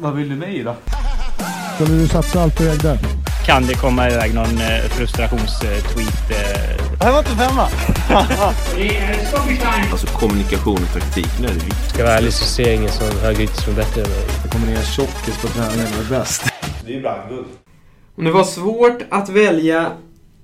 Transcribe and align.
Vad 0.00 0.14
vill 0.14 0.28
du 0.28 0.36
mig 0.36 0.62
då? 0.62 0.74
Skulle 1.74 2.00
du 2.00 2.08
satsa 2.08 2.42
allt 2.42 2.58
du 2.58 2.70
ägde? 2.70 2.98
Kan 3.46 3.66
det 3.66 3.74
komma 3.74 4.10
iväg 4.10 4.34
någon 4.34 4.58
eh, 4.58 4.88
frustrationstweet? 4.90 6.30
Eh? 6.30 6.96
Det 6.98 7.04
här 7.04 7.12
var 7.12 7.18
inte 7.18 7.30
femma. 7.30 7.68
Alltså 9.90 10.06
kommunikation 10.06 10.78
och 10.82 10.92
taktik, 10.92 11.28
nu 11.40 11.46
är 11.46 11.50
det 11.50 11.54
viktigt. 11.54 11.88
Ska 11.88 11.98
jag 11.98 12.06
vara 12.06 12.16
ärlig 12.16 12.32
så 12.32 12.44
ser 12.44 12.66
jag 12.66 12.74
ingen 12.74 12.90
som 12.90 13.06
högerytter 13.22 13.62
som 13.62 13.72
är 13.72 13.76
bättre 13.76 14.02
än 14.02 14.08
mig. 14.10 14.24
Det 14.42 14.48
kommer 14.48 14.66
ner 14.66 14.82
tjockis 14.82 15.42
på 15.42 15.48
träningen 15.48 15.86
och 15.98 16.04
är 16.04 16.18
bäst. 16.18 16.44
Det 16.84 16.90
är 16.90 16.94
ju 16.94 17.02
brandguld. 17.02 17.46
Om 18.16 18.24
det 18.24 18.30
var 18.30 18.44
svårt 18.44 19.02
att 19.10 19.28
välja 19.28 19.92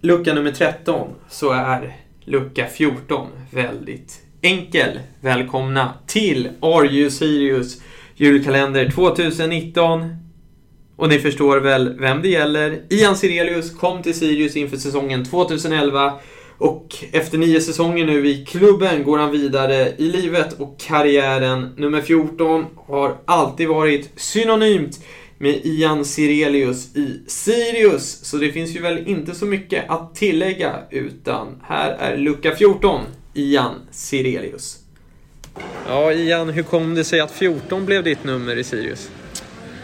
lucka 0.00 0.34
nummer 0.34 0.52
13 0.52 1.08
så 1.30 1.52
är 1.52 1.96
lucka 2.24 2.66
14 2.66 3.28
väldigt 3.50 4.20
enkel. 4.42 5.00
Välkomna 5.20 5.92
till 6.06 6.48
Are 6.60 7.10
Sirius 7.10 7.82
julkalender 8.16 8.90
2019. 8.90 10.16
Och 10.96 11.08
ni 11.08 11.18
förstår 11.18 11.60
väl 11.60 11.98
vem 11.98 12.22
det 12.22 12.28
gäller. 12.28 12.82
Ian 12.90 13.16
Sirelius 13.16 13.74
kom 13.74 14.02
till 14.02 14.14
Sirius 14.14 14.56
inför 14.56 14.76
säsongen 14.76 15.24
2011 15.24 16.12
och 16.58 16.96
efter 17.12 17.38
nio 17.38 17.60
säsonger 17.60 18.06
nu 18.06 18.28
i 18.28 18.44
klubben 18.44 19.04
går 19.04 19.18
han 19.18 19.30
vidare 19.30 19.94
i 19.98 20.04
livet 20.08 20.60
och 20.60 20.80
karriären. 20.80 21.74
Nummer 21.76 22.00
14 22.00 22.66
har 22.86 23.16
alltid 23.24 23.68
varit 23.68 24.10
synonymt 24.16 25.04
med 25.38 25.60
Ian 25.66 26.04
Sirelius 26.04 26.96
i 26.96 27.20
Sirius. 27.26 28.24
Så 28.24 28.36
det 28.36 28.52
finns 28.52 28.76
ju 28.76 28.80
väl 28.80 29.08
inte 29.08 29.34
så 29.34 29.46
mycket 29.46 29.90
att 29.90 30.14
tillägga 30.14 30.76
utan 30.90 31.62
här 31.62 31.90
är 31.90 32.16
lucka 32.16 32.56
14, 32.56 33.00
Ian 33.34 33.74
Sirelius. 33.90 34.81
Ja, 35.88 36.12
Ian, 36.12 36.48
hur 36.48 36.62
kom 36.62 36.94
det 36.94 37.04
sig 37.04 37.20
att 37.20 37.30
14 37.30 37.86
blev 37.86 38.04
ditt 38.04 38.24
nummer 38.24 38.56
i 38.56 38.64
Sirius? 38.64 39.10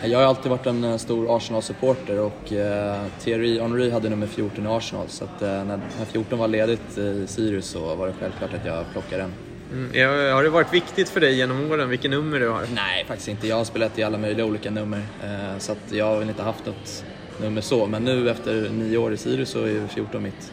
Jag 0.05 0.19
har 0.19 0.27
alltid 0.27 0.51
varit 0.51 0.67
en 0.67 0.85
eh, 0.85 0.97
stor 0.97 1.37
Arsenal-supporter 1.37 2.21
och 2.21 2.53
eh, 2.53 3.03
Thierry 3.21 3.61
Henry 3.61 3.91
hade 3.91 4.09
nummer 4.09 4.27
14 4.27 4.67
i 4.67 4.69
Arsenal 4.69 5.09
så 5.09 5.25
att, 5.25 5.43
eh, 5.43 5.65
när 5.65 5.81
14 6.13 6.39
var 6.39 6.49
ledigt 6.49 6.99
i 6.99 7.27
Sirius 7.27 7.67
så 7.67 7.95
var 7.95 8.07
det 8.07 8.13
självklart 8.21 8.55
att 8.55 8.67
jag 8.67 8.85
plockade 8.93 9.23
den. 9.23 9.33
Mm, 9.73 10.35
har 10.35 10.43
det 10.43 10.51
varit 10.51 10.75
viktigt 10.75 11.09
för 11.09 11.21
dig 11.21 11.35
genom 11.35 11.71
åren 11.71 11.89
vilket 11.89 12.11
nummer 12.11 12.41
du 12.41 12.49
har? 12.49 12.63
Nej, 12.75 13.05
faktiskt 13.09 13.29
inte. 13.29 13.47
Jag 13.47 13.57
har 13.57 13.65
spelat 13.65 13.99
i 13.99 14.03
alla 14.03 14.19
möjliga 14.19 14.47
olika 14.47 14.71
nummer 14.71 15.03
eh, 15.25 15.59
så 15.59 15.73
att 15.73 15.93
jag 15.93 16.05
har 16.05 16.19
väl 16.19 16.29
inte 16.29 16.43
haft 16.43 16.67
något 16.67 17.05
nummer 17.41 17.61
så. 17.61 17.87
Men 17.87 18.05
nu 18.05 18.31
efter 18.31 18.71
nio 18.71 18.97
år 18.97 19.13
i 19.13 19.17
Sirius 19.17 19.49
så 19.49 19.65
är 19.65 19.87
14 19.87 20.23
mitt, 20.23 20.53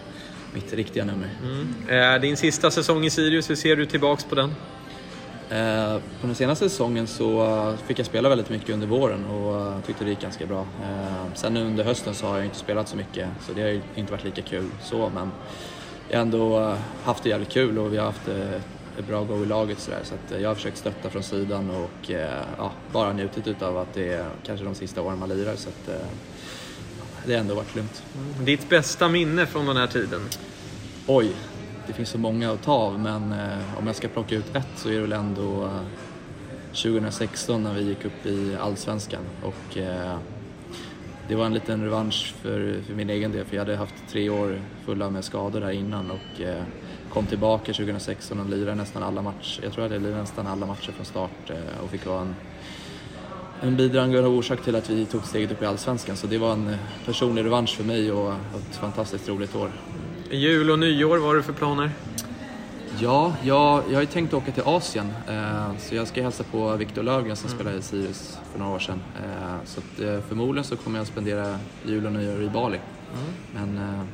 mitt 0.54 0.74
riktiga 0.74 1.06
nummer. 1.06 1.30
Mm. 1.90 2.22
Din 2.22 2.38
sista 2.38 2.72
säsong 2.72 3.06
i 3.06 3.10
Sirius, 3.10 3.50
hur 3.50 3.56
ser 3.56 3.76
du 3.76 3.86
tillbaks 3.86 4.24
på 4.24 4.36
den? 4.36 4.54
Eh, 5.50 5.98
på 6.22 6.28
den 6.28 6.36
senaste 6.36 6.70
säsongen 6.70 7.08
så 7.08 7.74
fick 7.88 8.00
jag 8.00 8.06
spela 8.06 8.30
väldigt 8.30 8.50
mycket 8.50 8.70
under 8.70 8.88
våren 8.88 9.26
och 9.26 9.86
tyckte 9.86 10.04
det 10.04 10.10
gick 10.10 10.22
ganska 10.22 10.46
bra. 10.46 10.60
Eh, 10.60 11.34
sen 11.34 11.58
under 11.58 11.84
hösten 11.84 12.14
så 12.14 12.28
har 12.28 12.36
jag 12.36 12.46
inte 12.46 12.58
spelat 12.58 12.88
så 12.88 12.98
mycket 12.98 13.30
så 13.48 13.54
det 13.54 13.62
har 13.62 13.82
inte 13.96 14.12
varit 14.12 14.24
lika 14.24 14.42
kul 14.42 14.70
så 14.82 15.12
men 15.14 15.32
jag 16.10 16.18
har 16.18 16.22
ändå 16.22 16.76
haft 17.04 17.24
det 17.24 17.30
jävligt 17.30 17.50
kul 17.50 17.78
och 17.78 17.94
vi 17.94 17.98
har 17.98 18.06
haft 18.06 18.28
ett 18.98 19.08
bra 19.08 19.24
go 19.24 19.44
i 19.44 19.46
laget 19.46 19.80
så, 19.80 19.92
där, 19.92 20.00
så 20.04 20.36
jag 20.42 20.50
har 20.50 20.56
försökt 20.56 20.78
stötta 20.78 21.10
från 21.10 21.24
sidan 21.24 21.70
och 21.70 22.10
ja, 22.58 22.72
bara 22.92 23.14
njutit 23.14 23.62
av 23.62 23.78
att 23.78 23.94
det 23.94 24.14
är 24.14 24.26
kanske 24.46 24.66
de 24.66 24.76
sista 24.76 25.02
åren 25.02 25.20
man 25.20 25.30
lirar 25.30 25.56
så 25.56 25.70
att 25.70 25.90
det 27.26 27.34
har 27.34 27.40
ändå 27.40 27.56
varit 27.56 27.76
lugnt. 27.76 28.04
Ditt 28.40 28.70
bästa 28.70 29.08
minne 29.10 29.46
från 29.46 29.66
den 29.66 29.78
här 29.78 29.88
tiden? 29.88 30.22
Oj, 31.08 31.32
det 31.88 31.94
finns 31.94 32.10
så 32.10 32.18
många 32.18 32.52
att 32.52 32.64
ta 32.64 32.74
av 32.74 33.00
men 33.00 33.32
eh, 33.32 33.78
om 33.80 33.88
jag 33.88 33.96
ska 33.96 34.08
plocka 34.08 34.36
ut 34.36 34.56
ett 34.56 34.68
så 34.76 34.90
är 34.90 34.94
det 34.94 35.02
väl 35.02 35.12
ändå 35.12 35.64
eh, 35.64 35.82
2016 36.76 37.64
när 37.64 37.74
vi 37.74 37.82
gick 37.82 38.06
upp 38.06 38.26
i 38.26 38.56
Allsvenskan 38.62 39.22
och 39.44 39.78
eh, 39.78 40.18
det 41.28 41.36
var 41.36 41.46
en 41.46 41.54
liten 41.54 41.84
revansch 41.84 42.36
för, 42.42 42.82
för 42.88 42.94
min 42.94 43.10
egen 43.10 43.32
del 43.32 43.46
för 43.46 43.56
jag 43.56 43.66
hade 43.66 43.78
haft 43.78 43.96
tre 44.10 44.30
år 44.30 44.62
fulla 44.86 45.10
med 45.10 45.24
skador 45.24 45.60
där 45.60 45.72
innan 45.72 46.12
och 46.12 46.42
eh, 46.42 46.64
kom 47.10 47.26
tillbaka 47.26 47.74
2016 47.74 48.40
och 48.40 48.50
lirade 48.50 48.76
nästan 48.76 49.04
alla 49.04 49.22
matcher. 49.22 49.60
Jag 49.64 49.74
tror 49.74 49.86
att 49.86 49.92
jag 49.92 50.02
lirade 50.02 50.22
nästan 50.22 50.48
alla 50.48 50.66
matcher 50.66 50.92
från 50.92 51.06
start 51.06 51.50
eh, 51.50 51.84
och 51.84 51.90
fick 51.90 52.06
vara 52.06 52.22
en, 52.22 52.36
en 53.62 53.76
bidragande 53.76 54.28
orsak 54.28 54.64
till 54.64 54.76
att 54.76 54.90
vi 54.90 55.06
tog 55.06 55.24
steget 55.24 55.52
upp 55.52 55.62
i 55.62 55.66
Allsvenskan 55.66 56.16
så 56.16 56.28
det 56.28 56.38
var 56.38 56.54
en 56.54 56.76
personlig 57.06 57.46
revansch 57.46 57.78
för 57.78 57.84
mig 57.84 58.12
och 58.12 58.34
ett 58.34 58.76
fantastiskt 58.76 59.30
roligt 59.30 59.56
år. 59.56 59.72
Jul 60.32 60.72
och 60.72 60.80
nyår, 60.80 61.18
vad 61.18 61.28
har 61.28 61.36
du 61.36 61.44
för 61.44 61.54
planer? 61.54 61.92
Ja, 63.00 63.36
jag, 63.44 63.84
jag 63.88 63.94
har 63.94 64.02
ju 64.02 64.08
tänkt 64.08 64.34
åka 64.34 64.52
till 64.52 64.64
Asien. 64.66 65.14
Eh, 65.28 65.78
så 65.80 65.96
jag 65.96 66.08
ska 66.08 66.24
hälsa 66.24 66.44
på 66.44 66.76
Viktor 66.76 67.04
Löfgren 67.04 67.36
som 67.36 67.48
mm. 67.48 67.60
spelade 67.60 67.78
i 67.78 67.82
Sirius 67.82 68.38
för 68.52 68.60
några 68.60 68.76
år 68.76 68.80
sedan. 68.80 69.02
Eh, 69.24 69.66
så 69.66 69.80
att, 69.80 70.00
eh, 70.00 70.22
förmodligen 70.28 70.64
så 70.64 70.78
kommer 70.78 70.98
jag 71.00 71.02
att 71.02 71.08
spendera 71.08 71.60
jul 71.86 72.06
och 72.06 72.12
nyår 72.12 72.44
i 72.44 72.50
Bali. 72.50 72.80
Mm. 73.14 73.34
Men 73.54 73.84
eh, 73.84 74.06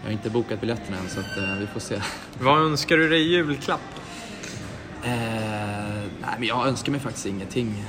jag 0.00 0.06
har 0.06 0.12
inte 0.12 0.30
bokat 0.30 0.60
biljetterna 0.60 0.98
än 0.98 1.08
så 1.08 1.20
att, 1.20 1.38
eh, 1.38 1.56
vi 1.60 1.66
får 1.66 1.80
se. 1.80 2.02
Vad 2.40 2.62
önskar 2.62 2.96
du 2.96 3.08
dig 3.08 3.22
i 3.22 3.32
julklapp? 3.32 3.80
Eh, 5.04 5.12
nej, 6.20 6.34
men 6.38 6.48
jag 6.48 6.68
önskar 6.68 6.92
mig 6.92 7.00
faktiskt 7.00 7.26
ingenting 7.26 7.84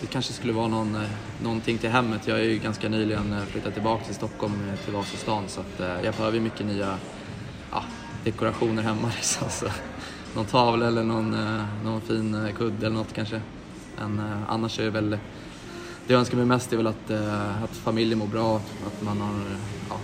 det 0.00 0.06
kanske 0.06 0.32
skulle 0.32 0.52
vara 0.52 0.68
någon, 0.68 0.94
eh, 0.94 1.10
någonting 1.42 1.78
till 1.78 1.90
hemmet. 1.90 2.26
Jag 2.26 2.38
är 2.38 2.44
ju 2.44 2.58
ganska 2.58 2.88
nyligen 2.88 3.32
eh, 3.32 3.44
flyttat 3.44 3.74
tillbaka 3.74 4.04
till 4.04 4.14
Stockholm, 4.14 4.54
eh, 4.68 4.84
till 4.84 4.94
Vasastan, 4.94 5.44
så 5.48 5.60
att, 5.60 6.04
jag 6.04 6.14
behöver 6.14 6.40
mycket 6.40 6.66
nya 6.66 6.98
ja, 7.70 7.84
dekorationer 8.24 8.82
hemma. 8.82 9.10
Liksom. 9.16 9.48
Så, 9.50 9.66
någon 10.34 10.46
tavla 10.46 10.86
eller 10.86 11.02
någon, 11.04 11.36
någon 11.84 12.00
fin 12.00 12.48
kudde 12.56 12.86
eller 12.86 12.96
något 12.96 13.12
kanske. 13.12 13.40
Men 13.98 14.20
annars 14.48 14.80
är 14.80 14.84
det 14.84 14.90
väl, 14.90 15.10
det 15.10 15.18
jag 16.06 16.18
önskar 16.18 16.36
mig 16.36 16.46
mest 16.46 16.72
är 16.72 16.76
väl 16.76 16.86
att, 16.86 17.10
att 17.64 17.76
familjen 17.76 18.18
mår 18.18 18.26
bra, 18.26 18.56
att 18.86 19.02
man 19.02 19.20
har, 19.20 19.34
ja, 19.88 19.96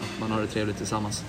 att 0.00 0.20
man 0.20 0.30
har 0.30 0.40
det 0.40 0.46
trevligt 0.46 0.76
tillsammans. 0.76 1.24